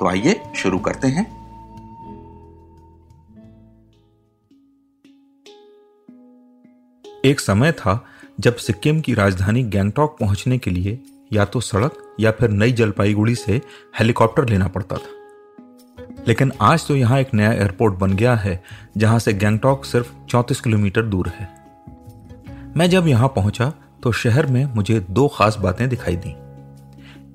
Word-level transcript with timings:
तो 0.00 0.08
आइए 0.08 0.40
शुरू 0.56 0.78
करते 0.78 1.08
हैं। 1.08 1.44
एक 7.24 7.40
समय 7.40 7.72
था 7.72 8.04
जब 8.40 8.56
सिक्किम 8.56 9.00
की 9.00 9.14
राजधानी 9.14 9.62
गैंगटॉक 9.62 10.16
पहुँचने 10.20 10.58
के 10.58 10.70
लिए 10.70 11.02
या 11.32 11.44
तो 11.44 11.60
सड़क 11.60 12.16
या 12.20 12.30
फिर 12.30 12.50
नई 12.50 12.72
जलपाईगुड़ी 12.72 13.34
से 13.34 13.60
हेलीकॉप्टर 13.98 14.48
लेना 14.48 14.68
पड़ता 14.68 14.96
था। 14.96 15.24
लेकिन 16.28 16.52
आज 16.60 16.86
तो 16.86 16.96
यहाँ 16.96 17.20
एक 17.20 17.34
नया 17.34 17.52
एयरपोर्ट 17.52 17.94
बन 17.94 18.12
गया 18.12 18.34
है, 18.34 18.62
जहाँ 18.96 19.18
से 19.18 19.32
गैंगटॉक 19.32 19.84
सिर्फ़ 19.84 20.12
34 20.30 20.60
किलोमीटर 20.60 21.02
दूर 21.02 21.28
है। 21.28 21.48
मैं 22.76 22.90
जब 22.90 23.08
यहाँ 23.08 23.28
पहुँचा 23.28 23.72
तो 24.02 24.12
शहर 24.12 24.46
में 24.46 24.64
मुझे 24.64 25.00
दो 25.00 25.28
खास 25.28 25.56
बातें 25.56 25.88
दिखाई 25.88 26.16
दी। 26.16 26.43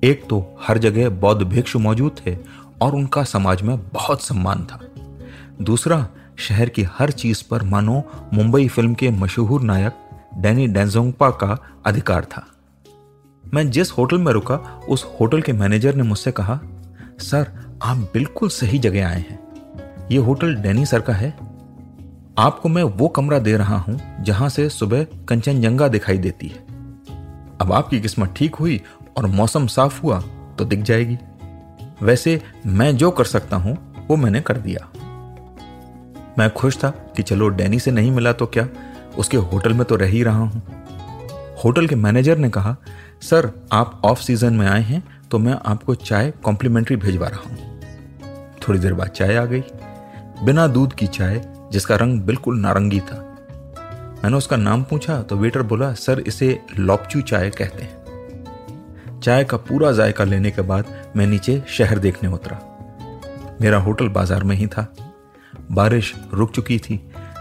एक 0.04 0.24
तो 0.28 0.58
हर 0.62 0.78
जगह 0.78 1.08
बौद्ध 1.08 1.42
भिक्षु 1.42 1.78
मौजूद 1.78 2.16
थे 2.26 2.36
और 2.82 2.94
उनका 2.94 3.24
समाज 3.24 3.62
में 3.62 3.88
बहुत 3.88 4.22
सम्मान 4.22 4.64
था। 4.64 4.80
दूसरा, 5.62 6.08
शहर 6.36 6.68
की 6.68 6.82
हर 6.82 7.10
चीज़ 7.10 7.44
पर 7.50 7.62
मानो 7.62 8.02
मुंबई 8.34 8.68
फ़िल्म 8.68 8.94
के 8.94 9.10
मशहूर 9.10 9.62
नायक 9.62 9.92
डैनी 10.38 10.66
डेंजोंगपा 10.66 11.30
का 11.30 11.58
अधिकार 11.86 12.24
था। 12.24 12.46
मैं 13.54 13.70
जिस 13.70 13.90
होटल 13.92 14.18
में 14.18 14.32
रुका, 14.32 14.80
उस 14.88 15.06
होटल 15.20 15.42
के 15.42 15.52
मैनेजर 15.52 15.94
ने 15.94 16.02
मुझसे 16.02 16.32
कहा, 16.32 16.60
सर, 17.18 17.76
आप 17.82 17.96
बिल्कुल 17.96 18.48
सही 18.48 18.78
जगह 18.78 19.08
आए 19.08 19.24
हैं। 19.30 19.38
ये 20.10 20.18
होटल 20.18 20.54
डैनी 20.54 20.86
सर 20.86 21.00
का 21.00 21.12
है। 21.12 21.36
आपको 22.38 22.68
मैं 22.68 22.82
वो 22.82 23.08
कमरा 23.08 23.38
दे 23.38 23.56
रहा 23.56 23.76
हूँ 23.76 24.00
जहाँ 24.20 24.48
से 24.48 24.68
सुबह 24.68 25.04
कंचनजंगा 25.28 25.88
दिखाई 25.88 26.18
देती 26.18 26.48
है। 26.48 26.70
अब 27.60 27.72
आपकी 27.72 28.00
किस्मत 28.00 28.34
ठीक 28.36 28.54
हुई 28.54 28.80
और 29.16 29.26
मौसम 29.26 29.66
साफ़ 29.66 30.02
हुआ 30.02 30.20
तो 30.58 30.64
दिख 30.64 30.80
जाएगी। 30.80 31.18
वैसे 32.02 32.42
मैं 32.66 32.96
जो 32.96 33.10
कर 33.10 33.24
सकता 33.24 33.56
हूँ, 33.56 33.76
वो 34.08 34.16
मैंने 34.16 34.40
कर 34.40 34.56
दिया। 34.56 34.88
मैं 36.38 36.50
खुश 36.50 36.76
था 36.84 36.90
कि 36.90 37.22
चलो 37.22 37.48
डैनी 37.48 37.78
से 37.78 37.90
नहीं 37.90 38.10
मिला 38.10 38.32
तो 38.32 38.46
क्या? 38.46 38.68
उसके 39.18 39.36
होटल 39.36 39.72
में 39.72 39.84
तो 39.84 39.96
रह 39.96 40.06
ही 40.06 40.22
रहा 40.22 40.38
हूँ। 40.38 40.62
होटल 41.64 41.86
के 41.86 41.94
मैनेजर 41.94 42.38
ने 42.38 42.50
कहा, 42.50 42.76
सर, 43.22 43.50
आप 43.72 44.00
ऑफ़ 44.04 44.20
सीज़न 44.20 44.52
में 44.52 44.66
आए 44.66 44.82
हैं 44.82 45.02
तो 45.30 45.38
मैं 45.38 45.58
आपको 45.66 45.94
चाय 45.94 46.30
कॉम्प्लीमेंट्री 46.30 46.96
भेजवा 46.96 47.28
रहा 47.28 47.40
हूँ। 47.40 47.80
थोड़ी 48.58 48.78
देर 48.80 48.94
बाद 48.94 49.08
चाय 49.08 49.36
आ 49.36 49.44
गई। 49.44 49.60
बिना 50.44 50.66
दूध 50.66 50.94
की 50.94 51.06
चाय, 51.06 51.40
जिसका 51.72 51.96
रंग 51.96 52.20
बिल्कुल 52.20 52.58
नारंगी 52.58 53.00
था। 53.00 53.26
मैंने 54.24 54.36
उसका 54.36 54.56
नाम 54.56 54.82
पूछा 54.82 55.22
तो 55.22 55.36
वेटर 55.36 55.62
बोला, 55.62 55.92
सर, 55.94 56.20
इसे 56.20 56.62
लॉपचू 56.78 57.20
चाय 57.20 57.50
कहते 57.50 57.82
हैं। 57.82 57.99
चाय 59.22 59.44
का 59.44 59.56
पूरा 59.56 59.90
जायका 59.92 60.24
लेने 60.24 60.50
के 60.50 60.62
बाद 60.62 60.86
मैं 61.16 61.26
नीचे 61.26 61.62
शहर 61.68 61.98
देखने 61.98 62.28
उतरा। 62.28 62.58
मेरा 63.60 63.78
होटल 63.78 64.08
बाज़ार 64.08 64.44
में 64.44 64.54
ही 64.56 64.66
था। 64.66 64.86
बारिश 65.72 66.14
रुक 66.34 66.50
चुकी 66.50 66.78
थी, 66.78 66.94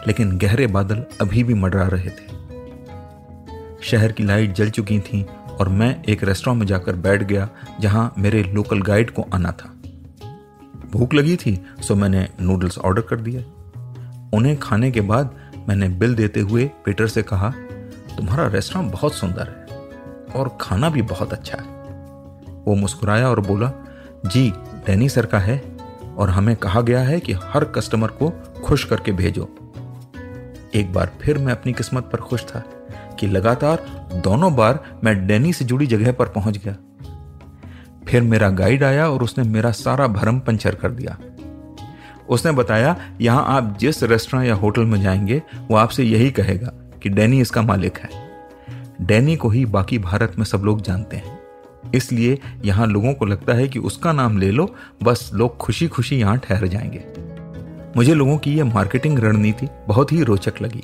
लेकिन 0.07 0.37
गहरे 0.37 0.67
बादल 0.67 1.03
अभी 1.21 1.43
भी 1.43 1.53
मडरा 1.53 1.87
रहे 1.87 2.09
थे। 2.09 2.27
शहर 3.81 4.11
की 4.11 4.23
लाइट 4.23 4.53
जल 4.53 4.69
चुकी 4.69 4.99
थी 4.99 5.25
और 5.59 5.69
मैं 5.69 6.03
एक 6.03 6.23
रेस्टोरेंट 6.23 6.59
में 6.59 6.67
जाकर 6.67 6.95
बैठ 6.95 7.23
गया, 7.23 7.49
जहाँ 7.79 8.13
मेरे 8.17 8.43
लोकल 8.43 8.81
गाइड 8.81 9.11
को 9.11 9.25
आना 9.33 9.51
था। 9.51 9.73
भूख 10.91 11.13
लगी 11.13 11.35
थी, 11.35 11.59
सो 11.81 11.95
मैंने 11.95 12.27
नूडल्स 12.41 12.77
ऑर्डर 12.77 13.01
कर 13.01 13.19
दिए। 13.19 13.45
उन्हें 14.33 14.57
खाने 14.59 14.91
के 14.91 15.01
बाद 15.01 15.35
मैंने 15.69 15.89
बिल 15.89 16.15
देते 16.15 16.39
हुए 16.39 16.69
पेटर 16.85 17.07
से 17.07 17.23
कहा, 17.23 17.53
तुम्हारा 18.17 18.47
रेस्टोरेंट 18.47 18.91
बहुत 18.91 19.15
सुंदर 19.15 19.47
है। 19.47 19.68
और 20.35 20.57
खाना 20.61 20.89
भी 20.89 21.01
बहुत 21.01 21.33
अच्छा 21.33 21.57
है। 21.57 21.67
वो 22.67 22.75
मुस्कुराया 22.75 23.29
और 23.29 23.39
बोला, 23.39 23.71
जी, 24.25 24.53
डैनी 24.87 25.09
सर 25.09 25.25
का 25.25 25.39
है 25.39 25.63
और 26.17 26.29
हमें 26.29 26.55
कहा 26.55 26.81
गया 26.81 26.99
है 26.99 27.19
कि 27.19 27.33
हर 27.33 27.63
कस्टमर 27.63 28.07
को 28.07 28.29
खुश 28.65 28.83
करके 28.83 29.11
भेजो। 29.11 29.49
एक 30.75 30.93
बार 30.93 31.11
फिर 31.21 31.37
मैं 31.37 31.51
अपनी 31.53 31.73
किस्मत 31.73 32.03
पर 32.03 32.17
खुश 32.17 32.43
था 32.43 32.59
कि 33.19 33.27
लगातार 33.27 33.77
दोनों 34.23 34.55
बार 34.55 34.83
मैं 35.03 35.27
डैनी 35.27 35.53
से 35.53 35.65
जुड़ी 35.65 35.87
जगह 35.87 36.11
पर 36.11 36.25
पहुँच 36.25 36.57
गया। 36.57 36.75
फिर 38.07 38.21
मेरा 38.21 38.49
गाइड 38.49 38.83
आया 38.83 39.09
और 39.09 39.23
उसने 39.23 39.43
मेरा 39.43 39.71
सारा 39.71 40.07
भरम 40.07 40.39
पंचर 40.39 40.75
कर 40.75 40.91
दिया। 40.91 41.17
उसने 42.29 42.51
बताया, 42.51 42.95
यहाँ 43.21 43.45
आप 43.47 43.77
जिस 43.79 44.03
रेस्टोरेंट 44.03 44.49
या 44.49 44.55
होटल 44.55 44.81
में 44.81 45.01
जाएँगे, 45.01 45.41
वो 45.67 45.77
आपसे 45.77 46.03
यही 46.03 46.31
कहेगा 46.31 46.67
कि 47.03 47.09
डैनी 47.09 47.41
इसका 47.41 47.61
मालिक 47.61 47.97
है। 47.97 48.28
डैनी 49.01 49.35
को 49.35 49.49
ही 49.49 49.65
बाकी 49.65 49.99
भारत 49.99 50.35
में 50.37 50.45
सब 50.45 50.57
लोग 50.57 50.81
जानते 50.81 51.17
हैं। 51.17 51.39
इसलिए 51.95 52.39
यहाँ 52.65 52.87
लोगों 52.87 53.13
को 53.13 53.25
लगता 53.25 53.53
है 53.53 53.67
कि 53.67 53.79
उसका 53.79 54.13
नाम 54.13 54.37
ले 54.37 54.51
लो, 54.51 54.75
बस 55.03 55.31
लोग 55.33 55.57
खुशी 55.57 55.87
खुशी 55.87 56.19
यहाँ 56.19 56.37
ठहर 56.37 56.67
जाएँगे। 56.67 57.05
मुझे 57.95 58.13
लोगों 58.13 58.37
की 58.37 58.57
यह 58.57 58.65
मार्केटिंग 58.65 59.19
रणनीति 59.19 59.67
बहुत 59.87 60.11
ही 60.11 60.23
रोचक 60.23 60.53
लगी। 60.61 60.83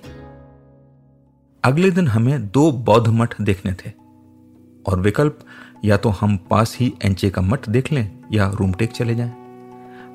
अगले 1.64 1.92
दिन 1.92 2.08
हमें 2.08 2.48
दो 2.48 2.72
बौद्ध 2.72 3.08
मठ 3.08 3.42
देखने 3.42 3.74
थे। 3.74 3.92
और 4.88 5.00
विकल्प, 5.00 5.40
या 5.86 5.98
तो 5.98 6.10
हम 6.10 6.38
पास 6.38 6.78
ही 6.80 6.94
एंचे 7.06 7.30
का 7.30 7.42
मठ 7.42 7.70
देख 7.70 7.92
लें, 7.92 8.12
या 8.32 8.52
रूमटेक 8.60 8.92
चले 8.92 9.16
जाएँ। 9.16 9.34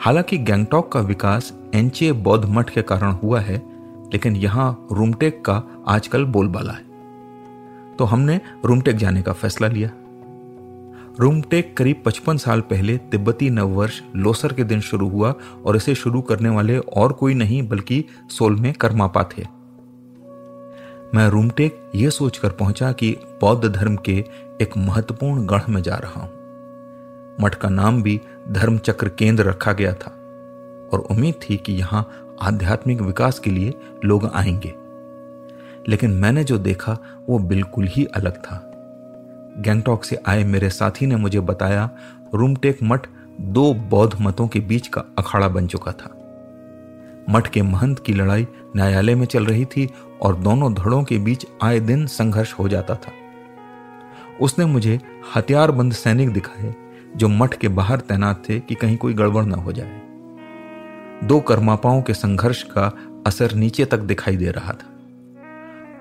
हालाँकि 0.00 0.38
गैंगटॉक 0.38 0.93
का 0.93 1.00
विकास 1.00 1.55
एंचे 1.75 2.12
बौद्ध 2.12 2.44
मठ 2.49 2.71
के 2.71 2.82
कारण 2.82 3.12
हुआ 3.12 3.41
है, 3.41 3.62
लेकिन 4.12 4.37
यहाँ 4.37 4.87
रूमटेक 4.93 5.44
का 5.44 5.62
आजकल 5.88 6.25
बोलबाला 6.25 6.72
है। 6.72 6.90
तो 8.00 8.05
हमने 8.05 8.41
रूमटेक 8.65 8.97
जाने 8.97 9.22
का 9.22 9.33
फैसला 9.33 9.69
लिया। 9.69 9.91
रूमटेक 11.21 11.77
करीब 11.77 12.03
55 12.06 12.38
साल 12.38 12.61
पहले 12.61 12.97
तिब्बती 12.97 13.50
नववर्ष 13.50 14.03
लोसर 14.16 14.53
के 14.53 14.65
दिन 14.65 14.81
शुरू 14.81 15.09
हुआ 15.09 15.34
और 15.65 15.77
इसे 15.77 15.94
शुरू 15.94 16.21
करने 16.21 16.49
वाले 16.49 16.78
और 16.78 17.12
कोई 17.12 17.34
नहीं 17.34 17.69
बल्कि 17.69 18.05
सोल 18.31 18.56
में 18.56 18.72
कर्मापा 18.72 19.22
थे। 19.22 19.43
मैं 21.15 21.28
रूमटेक 21.28 21.91
ये 21.94 22.11
सोचकर 22.11 22.50
पहुँचा 22.50 22.93
कि 22.93 23.16
बौद्ध 23.41 23.69
धर्म 23.69 23.97
के 23.97 24.25
एक 24.61 24.77
महत्वपूर्ण 24.77 25.47
गढ़ 25.47 25.62
में 25.69 25.82
जा 25.82 25.97
रहा 25.97 26.21
हूँ। 26.21 26.31
मठ 27.41 27.55
का 27.55 27.69
नाम 27.69 28.03
भी 28.03 28.21
धर्म 28.49 28.78
चक्र 28.78 29.09
केंद्र 29.09 29.44
रखा 29.44 29.72
गया 29.72 29.93
था 29.93 30.11
और 30.93 30.99
उम्मीद 31.11 31.35
थी 31.35 31.56
कि 31.56 31.73
यहाँ 31.73 32.11
आध्यात्मिक 32.43 33.00
विकास 33.00 33.38
के 33.38 33.50
लिए 33.50 33.75
लोग 34.05 34.31
आएँगे। 34.35 34.80
लेकिन 35.90 36.10
मैंने 36.10 36.44
जो 36.44 36.58
देखा, 36.58 36.98
वो 37.28 37.38
बिल्कुल 37.38 37.87
ही 37.87 38.04
अलग 38.04 38.37
था। 38.37 38.66
गैंगटॉक 39.58 40.04
से 40.04 40.19
आए 40.26 40.44
मेरे 40.44 40.70
साथी 40.70 41.06
ने 41.06 41.16
मुझे 41.16 41.40
बताया, 41.40 41.90
रूमटेक 42.34 42.78
मठ 42.82 43.06
दो 43.40 43.75
बौद्ध 43.75 44.16
मतों 44.20 44.48
के 44.48 44.60
बीच 44.60 44.88
का 44.88 45.04
अखाड़ा 45.19 45.48
बन 45.48 45.66
चुका 45.66 45.92
था। 45.92 46.16
मठ 47.31 47.48
के 47.48 47.62
महंत 47.62 47.98
की 47.98 48.12
लड़ाई 48.12 48.46
न्यायालय 48.76 49.14
में 49.14 49.26
चल 49.26 49.46
रही 49.46 49.64
थी 49.64 49.90
और 50.22 50.37
दोनों 50.37 50.75
धड़ों 50.75 51.04
के 51.04 51.19
बीच 51.19 51.46
आए 51.62 51.81
दिन 51.81 52.06
संघर्ष 52.06 52.52
हो 52.52 52.69
जाता 52.69 52.94
था। 52.94 53.12
उसने 54.40 54.64
मुझे 54.64 55.00
हथियारबंद 55.37 55.92
सैनिक 55.92 56.32
दिखाए, 56.32 56.75
जो 57.16 57.28
मठ 57.28 57.54
के 57.54 57.69
बाहर 57.69 58.00
तैनात 58.00 58.42
थे 58.48 58.60
कि 58.60 58.75
कहीं 58.75 58.96
कोई 58.96 59.14
गड़बड़ 59.14 59.44
न 59.44 59.52
हो 59.52 59.72
जाए। 59.72 60.00
दो 61.25 61.40
कर्मापाओं 61.40 62.02
के 62.02 62.14
संघर्ष 62.14 62.62
का 62.62 62.92
असर 63.26 63.54
नीचे 63.54 63.84
तक 63.84 63.98
दिखाई 63.98 64.37
दे 64.37 64.50
रहा 64.50 64.72
था। 64.72 64.89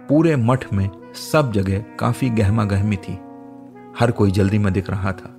पूरे 0.09 0.35
मठ 0.35 0.73
में 0.73 0.89
सब 1.13 1.51
जगह 1.51 1.79
काफ़ी 1.99 2.29
गहमा 2.29 2.63
गहमी 2.63 2.95
थी। 2.95 3.13
हर 3.99 4.11
कोई 4.11 4.31
जल्दी 4.31 4.57
में 4.57 4.73
दिख 4.73 4.89
रहा 4.89 5.11
था। 5.11 5.35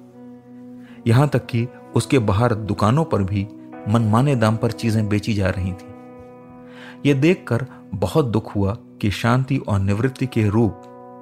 यहाँ 1.06 1.28
तक 1.28 1.46
कि 1.46 1.68
उसके 1.96 2.18
बाहर 2.18 2.54
दुकानों 2.54 3.04
पर 3.04 3.22
भी 3.22 3.48
मनमाने 3.88 4.36
दाम 4.36 4.56
पर 4.56 4.72
चीज़ें 4.72 5.08
बेची 5.08 5.34
जा 5.34 5.50
रही 5.50 5.72
थी। 5.72 5.94
यह 7.06 7.20
देखकर 7.20 7.66
बहुत 7.94 8.26
दुख 8.26 8.56
हुआ 8.56 8.76
कि 9.00 9.10
शांति 9.10 9.58
और 9.58 9.80
निवृत्ति 9.80 10.26
के 10.26 10.48
रूप 10.48 10.72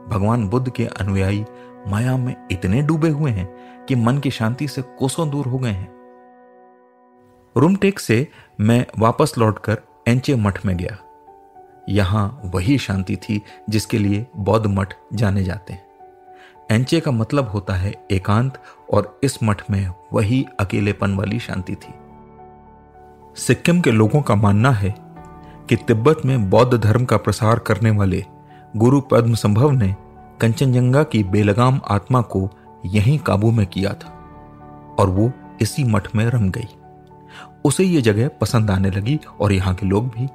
भगवान 0.09 0.49
बुद्ध 0.49 0.73
के 0.73 0.87
अनुयायी 0.87 1.45
माया 1.89 2.17
में 2.17 2.49
इतने 2.51 2.83
डूबे 2.83 3.09
हुए 3.09 3.31
हैं 3.31 3.57
कि 3.87 3.95
मन 3.95 4.19
की 4.19 4.31
शांति 4.31 4.69
से 4.69 4.83
कोसों 4.83 5.31
दूर 5.31 5.47
हो 5.47 5.59
गए 5.59 5.71
हैं। 5.71 5.93
रूमटेक 7.57 7.99
से 7.99 8.29
मैं 8.61 8.87
वापस 8.99 9.35
लौटकर 9.39 9.79
एंचे 10.09 10.35
मठ 10.35 10.67
में 10.67 10.77
गया। 10.77 10.99
यहाँ 11.89 12.43
वही 12.45 12.79
शांति 12.79 13.17
थी 13.17 13.43
जिसके 13.71 13.99
लिए 13.99 14.27
बौद्ध 14.37 14.67
मठ 14.67 14.95
जाने 15.13 15.43
जाते 15.45 15.73
हैं। 15.73 15.87
एंचे 16.71 17.01
का 17.01 17.11
मतलब 17.11 17.49
होता 17.49 17.75
है 17.75 17.95
एकांत 18.11 18.59
और 18.93 19.21
इस 19.25 19.39
मठ 19.43 19.63
में 19.71 19.93
वही 20.13 20.45
अकेलेपन 20.61 21.15
वाली 21.15 21.39
शांति 21.39 21.75
थी। 21.75 21.95
सिक्किम 23.37 23.81
के 23.81 23.91
लोगों 23.91 24.23
का 24.23 24.35
मानना 24.35 24.71
है 24.71 24.95
कि 25.69 25.77
तिब्बत 25.77 26.23
में 26.25 26.51
बौद्ध 26.51 26.79
धर्म 26.79 27.05
का 27.05 27.17
प्रसार 27.17 27.59
करने 27.59 27.91
वाले 27.91 28.25
गुरु 28.77 29.01
पद्म 29.01 29.35
संभव 29.35 29.71
ने 29.71 29.95
कंचनजंगा 30.41 31.03
की 31.03 31.23
बेलगाम 31.25 31.81
आत्मा 31.91 32.21
को 32.23 32.49
यहीं 32.87 33.19
काबू 33.19 33.51
में 33.51 33.67
किया 33.67 33.93
था 33.95 34.11
और 34.99 35.11
वो 35.11 35.33
इसी 35.63 35.85
मठ 35.85 36.15
में 36.15 36.25
रम 36.27 36.51
गई। 36.51 36.69
उसे 37.65 37.85
ये 37.85 38.01
जगह 38.01 38.29
पसंद 38.29 38.71
आने 38.71 38.91
लगी 38.91 39.19
और 39.41 39.53
यहाँ 39.53 39.75
के 39.75 39.87
लोग 39.87 40.09
भी 40.09 40.29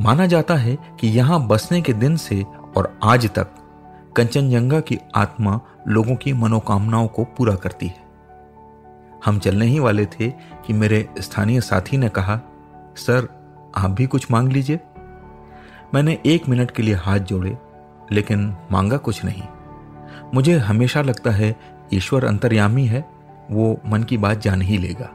माना 0.00 0.26
जाता 0.26 0.54
है 0.54 0.78
कि 1.00 1.08
यहाँ 1.08 1.46
बसने 1.46 1.82
के 1.82 1.92
दिन 1.92 2.16
से 2.16 2.46
और 2.76 2.98
आज 3.04 3.30
तक 3.30 3.46
कंचनजंगा 4.16 4.80
की 4.80 4.98
आत्मा 5.14 5.60
लोगों 5.88 6.16
की 6.16 6.32
मनोकामनाओं 6.32 7.08
को 7.08 7.24
पूरा 7.24 7.54
करती 7.54 7.86
है। 7.86 8.06
हम 9.24 9.38
चलने 9.38 9.66
ही 9.66 9.78
वाले 9.78 10.06
थे 10.06 10.30
कि 10.66 10.72
मेरे 10.72 11.08
स्थानीय 11.18 11.60
साथी 11.60 11.96
ने 11.96 12.08
कहा, 12.08 12.40
सर, 12.96 13.28
आप 13.76 13.90
भी 13.90 14.06
कुछ 14.06 14.30
मांग 14.30 14.52
लीजिए। 14.52 14.80
मैंने 15.94 16.18
एक 16.26 16.48
मिनट 16.48 16.70
के 16.70 16.82
लिए 16.82 16.94
हाथ 16.94 17.18
जोड़े, 17.18 17.58
लेकिन 18.12 18.56
मांगा 18.72 18.96
कुछ 18.96 19.24
नहीं। 19.24 19.42
मुझे 20.34 20.58
हमेशा 20.58 21.02
लगता 21.02 21.30
है, 21.30 21.56
ईश्वर 21.92 22.24
अंतर्यामी 22.24 22.86
है, 22.86 23.08
वो 23.50 23.80
मन 23.86 24.02
की 24.02 24.18
बात 24.18 24.38
जान 24.38 24.62
ही 24.62 24.78
लेगा। 24.78 25.10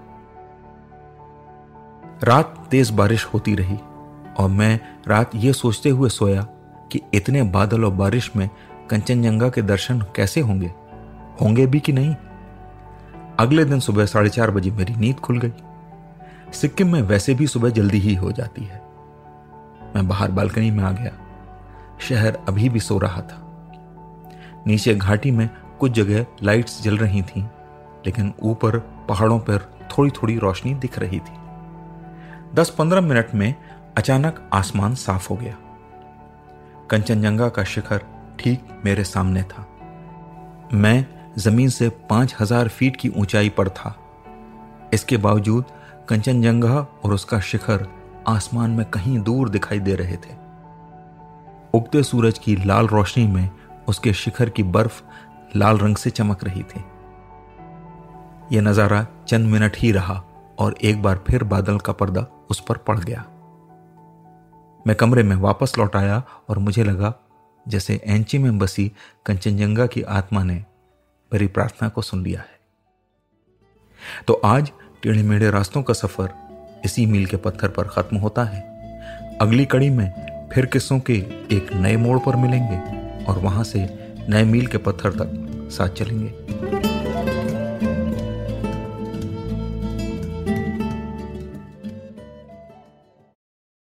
रात 2.24 2.68
तेज 2.71 2.92
बारिश 2.92 3.25
होती 3.25 3.56
रही। 3.56 3.77
और 4.41 4.49
मैं 4.49 4.79
रात 5.07 5.31
ये 5.35 5.53
सोचते 5.53 5.89
हुए 5.89 6.09
सोया 6.09 6.41
कि 6.91 7.01
इतने 7.13 7.43
बादल 7.43 7.85
और 7.85 7.91
बारिश 7.91 8.31
में 8.35 8.49
कंचनजंगा 8.89 9.49
के 9.49 9.61
दर्शन 9.61 10.01
कैसे 10.15 10.41
होंगे? 10.41 10.73
होंगे 11.41 11.67
भी 11.67 11.79
कि 11.79 11.93
नहीं? 11.93 12.15
अगले 13.39 13.65
दिन 13.65 13.79
सुबह 13.79 14.05
साढ़े 14.05 14.29
चार 14.29 14.51
बजे 14.51 14.71
मेरी 14.71 14.95
नींद 14.95 15.15
खुल 15.15 15.39
गई। 15.39 15.53
सिक्किम 16.53 16.93
में 16.93 17.01
वैसे 17.01 17.33
भी 17.33 17.47
सुबह 17.47 17.69
जल्दी 17.69 17.99
ही 17.99 18.15
हो 18.15 18.31
जाती 18.31 18.63
है। 18.63 18.81
मैं 19.95 20.07
बाहर 20.07 20.31
बालकनी 20.31 20.71
में 20.71 20.83
आ 20.83 20.91
गया। 20.91 21.11
शहर 21.99 22.39
अभी 22.47 22.69
भी 22.69 22.79
सो 22.79 22.97
रहा 22.97 23.21
था। 23.21 23.47
नीचे 24.67 24.95
घाटी 24.95 25.31
में 25.31 25.49
कुछ 25.79 25.91
जगह 25.91 26.25
लाइट्स 26.43 26.83
जल 26.83 26.97
रही 26.97 27.21
थीं, 27.21 27.43
लेकिन 28.05 28.33
ऊपर 28.41 28.79
पहाड़ों 28.79 29.39
पर 29.39 29.77
थोड़ी 29.97 30.11
थोड़ी 30.11 30.38
रोशनी 30.38 30.73
दिख 30.73 30.99
रही 30.99 31.19
थी। 31.19 31.41
दस 32.53 32.69
पंद्रह 32.69 33.01
मिनट 33.01 33.27
में 33.35 33.55
अचानक 33.97 34.49
आसमान 34.53 34.93
साफ़ 34.95 35.27
हो 35.29 35.35
गया। 35.35 35.55
कंचनजंगा 36.89 37.47
का 37.49 37.63
शिखर 37.63 38.01
ठीक 38.39 38.67
मेरे 38.85 39.03
सामने 39.03 39.41
था। 39.43 39.65
मैं 40.73 41.05
ज़मीन 41.38 41.69
से 41.69 41.89
पाँच 42.09 42.35
हज़ार 42.39 42.67
फीट 42.67 42.95
की 42.95 43.09
ऊंचाई 43.09 43.49
पर 43.49 43.69
था। 43.69 43.95
इसके 44.93 45.17
बावजूद 45.17 45.65
कंचनजंगा 46.09 46.79
और 47.03 47.13
उसका 47.13 47.39
शिखर 47.39 47.88
आसमान 48.27 48.71
में 48.71 48.85
कहीं 48.85 49.19
दूर 49.19 49.49
दिखाई 49.49 49.79
दे 49.79 49.95
रहे 49.95 50.15
थे। 50.15 50.35
उगते 51.73 52.03
सूरज 52.03 52.38
की 52.38 52.55
लाल 52.55 52.88
रोशनी 52.88 53.27
में 53.27 53.49
उसके 53.88 54.13
शिखर 54.13 54.49
की 54.49 54.63
बर्फ़ 54.63 55.01
लाल 55.55 55.77
रंग 55.77 55.95
से 55.95 56.09
चमक 56.09 56.43
रही 56.43 56.63
थी। 56.63 56.83
यह 58.51 58.61
नज़ारा 58.61 59.05
चंद 59.27 59.51
मिनट 59.51 59.77
ही 59.77 59.91
रहा 59.91 60.21
और 60.59 60.75
एक 60.81 61.01
बार 61.01 61.23
फिर 61.27 61.43
बादल 61.43 61.77
का 61.77 61.93
पर्दा 61.93 62.25
उस 62.49 62.59
पर 62.59 62.77
पड़ 62.77 62.99
गया। 62.99 63.23
मैं 64.87 64.95
कमरे 64.95 65.23
में 65.23 65.35
वापस 65.35 65.73
लौट 65.77 65.95
आया 65.95 66.23
और 66.49 66.59
मुझे 66.59 66.83
लगा, 66.83 67.13
जैसे 67.67 68.01
एंची 68.05 68.37
में 68.37 68.59
बसी 68.59 68.91
कंचनजंगा 69.25 69.85
की 69.85 70.01
आत्मा 70.01 70.43
ने 70.43 70.55
मेरी 71.33 71.47
प्रार्थना 71.47 71.89
को 71.89 72.01
सुन 72.01 72.23
लिया 72.23 72.39
है। 72.39 72.59
तो 74.27 74.33
आज 74.33 74.71
टेढ़े 75.03 75.23
मेढ़े 75.23 75.51
रास्तों 75.51 75.83
का 75.83 75.93
सफ़र 75.93 76.29
इसी 76.85 77.05
मील 77.05 77.25
के 77.25 77.37
पत्थर 77.37 77.67
पर 77.67 77.83
खत्म 77.83 78.17
होता 78.17 78.43
है। 78.43 78.61
अगली 79.41 79.65
कड़ी 79.65 79.89
में 79.89 80.49
फिर 80.53 80.65
किस्सों 80.65 80.99
के 80.99 81.13
एक 81.51 81.73
नए 81.73 81.97
मोड़ 81.97 82.19
पर 82.19 82.35
मिलेंगे 82.35 83.25
और 83.25 83.39
वहाँ 83.39 83.63
से 83.63 83.87
नए 84.29 84.43
मील 84.43 84.67
के 84.67 84.77
पत्थर 84.77 85.11
तक 85.11 85.69
साथ 85.71 85.89
चलेंगे। 85.89 86.40